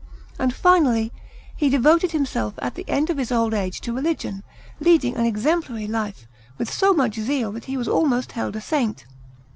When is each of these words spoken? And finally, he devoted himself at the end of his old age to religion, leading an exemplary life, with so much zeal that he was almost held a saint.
And 0.39 0.51
finally, 0.51 1.11
he 1.55 1.69
devoted 1.69 2.09
himself 2.11 2.55
at 2.57 2.73
the 2.73 2.89
end 2.89 3.11
of 3.11 3.19
his 3.19 3.31
old 3.31 3.53
age 3.53 3.79
to 3.81 3.93
religion, 3.93 4.41
leading 4.79 5.15
an 5.15 5.27
exemplary 5.27 5.85
life, 5.85 6.27
with 6.57 6.73
so 6.73 6.91
much 6.95 7.19
zeal 7.19 7.51
that 7.51 7.65
he 7.65 7.77
was 7.77 7.87
almost 7.87 8.31
held 8.31 8.55
a 8.55 8.61
saint. 8.61 9.05